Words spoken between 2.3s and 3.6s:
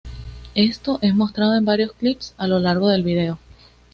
a lo largo del vídeo.